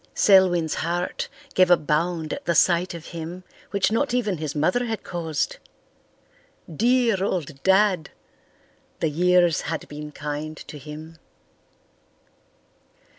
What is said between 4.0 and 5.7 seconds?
even his mother had caused.